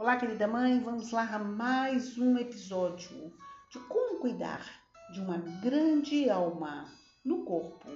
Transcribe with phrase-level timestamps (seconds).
[0.00, 3.30] Olá, querida mãe, vamos lá a mais um episódio
[3.68, 4.66] de como cuidar
[5.12, 6.90] de uma grande alma
[7.22, 7.86] no corpo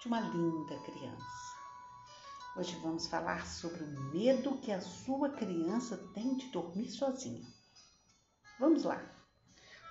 [0.00, 1.56] de uma linda criança.
[2.56, 7.46] Hoje vamos falar sobre o medo que a sua criança tem de dormir sozinha.
[8.58, 8.98] Vamos lá.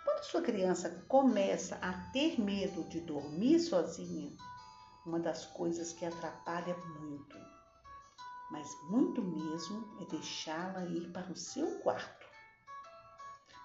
[0.03, 4.35] Quando sua criança começa a ter medo de dormir sozinha,
[5.05, 7.37] uma das coisas que atrapalha muito
[8.49, 12.27] mas muito mesmo deixá-la ir para o seu quarto,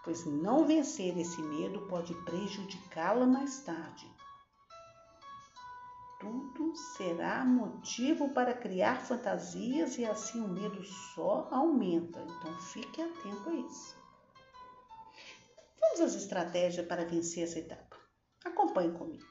[0.04, 4.12] pois não vencer esse medo pode prejudicá-la mais tarde.
[6.20, 10.82] Tudo será motivo para criar fantasias e assim o medo
[11.14, 12.20] só aumenta.
[12.20, 13.96] Então fique atento a isso.
[15.80, 17.96] Vamos às estratégias para vencer essa etapa.
[18.44, 19.26] Acompanhe comigo.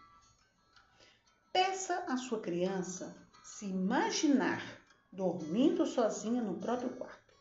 [1.52, 4.83] Peça à sua criança se imaginar
[5.14, 7.34] dormindo sozinha no próprio quarto.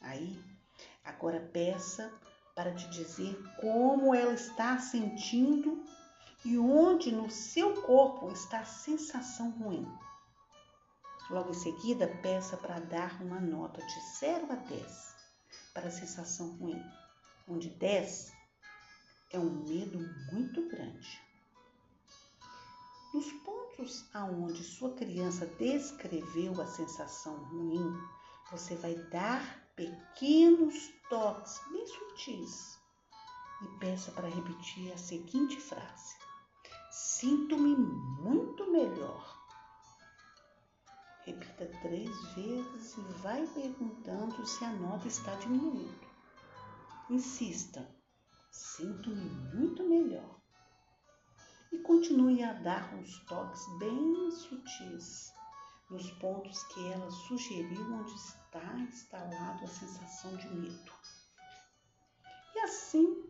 [0.00, 0.42] Aí,
[1.04, 2.12] agora peça
[2.54, 5.84] para te dizer como ela está sentindo
[6.44, 9.86] e onde no seu corpo está a sensação ruim.
[11.28, 15.16] Logo em seguida, peça para dar uma nota de 0 a 10
[15.74, 16.80] para a sensação ruim,
[17.48, 18.32] onde 10
[19.32, 19.98] é um medo
[20.32, 21.20] muito grande.
[23.12, 23.55] Nos pontos
[24.14, 27.94] aonde sua criança descreveu a sensação ruim,
[28.50, 32.78] você vai dar pequenos toques bem sutis
[33.62, 36.16] e peça para repetir a seguinte frase:
[36.90, 39.36] Sinto-me muito melhor.
[41.24, 46.06] Repita três vezes e vai perguntando se a nota está diminuindo.
[47.10, 47.86] Insista:
[48.50, 50.36] Sinto-me muito melhor
[51.72, 55.32] e continue a dar uns toques bem sutis
[55.90, 60.92] nos pontos que ela sugeriu onde está instalado a sensação de medo.
[62.54, 63.24] E assim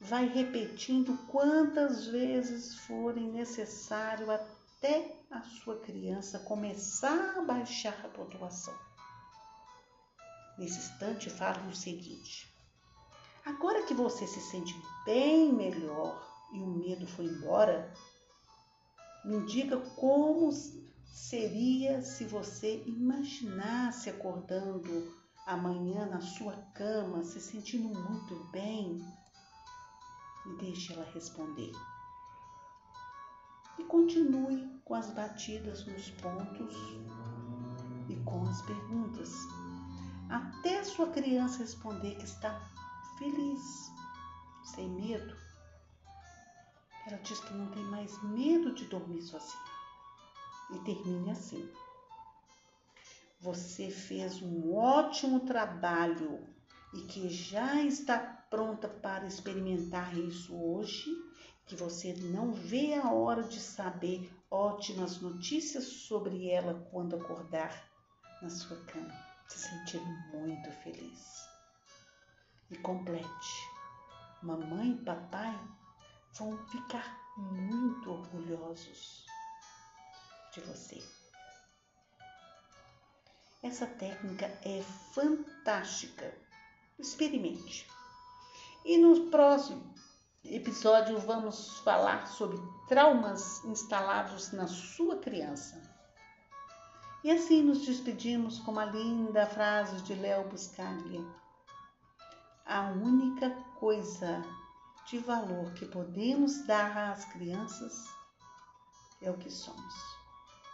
[0.00, 8.74] vai repetindo quantas vezes forem necessário até a sua criança começar a baixar a pontuação.
[10.56, 12.52] Nesse instante, falo o seguinte:
[13.44, 14.74] agora que você se sente
[15.04, 17.92] bem melhor, e o medo foi embora,
[19.24, 20.50] me diga como
[21.12, 25.14] seria se você imaginasse acordando
[25.46, 29.04] amanhã na sua cama, se sentindo muito bem.
[30.46, 31.72] E deixe ela responder.
[33.78, 36.74] E continue com as batidas nos pontos
[38.08, 39.30] e com as perguntas,
[40.30, 42.58] até sua criança responder que está
[43.18, 43.92] feliz,
[44.64, 45.47] sem medo
[47.08, 49.64] ela diz que não tem mais medo de dormir sozinha.
[50.70, 51.68] E termine assim.
[53.40, 56.46] Você fez um ótimo trabalho
[56.92, 58.18] e que já está
[58.50, 61.06] pronta para experimentar isso hoje,
[61.64, 67.88] que você não vê a hora de saber ótimas notícias sobre ela quando acordar
[68.42, 69.14] na sua cama,
[69.46, 70.00] se sentir
[70.34, 71.48] muito feliz.
[72.70, 73.70] E complete.
[74.42, 75.58] Mamãe e papai
[76.38, 79.26] vão ficar muito orgulhosos
[80.52, 81.02] de você.
[83.62, 84.82] Essa técnica é
[85.12, 86.32] fantástica.
[86.98, 87.86] Experimente.
[88.84, 89.94] E no próximo
[90.44, 95.80] episódio vamos falar sobre traumas instalados na sua criança.
[97.22, 101.24] E assim nos despedimos com uma linda frase de Léo Buscaglia.
[102.64, 104.44] A única coisa
[105.10, 108.04] de valor que podemos dar às crianças
[109.22, 109.94] é o que somos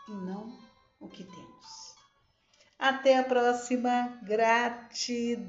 [0.08, 0.58] e não
[1.00, 1.94] o que temos.
[2.78, 4.18] Até a próxima.
[4.24, 5.44] Gratidão.